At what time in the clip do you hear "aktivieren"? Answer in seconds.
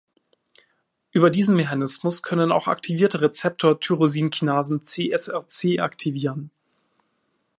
5.79-6.49